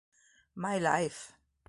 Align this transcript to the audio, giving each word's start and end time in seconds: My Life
My 0.55 0.79
Life 0.81 1.37